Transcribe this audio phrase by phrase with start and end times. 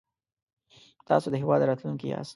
[1.07, 2.29] تاسو د هېواد راتلونکی ياست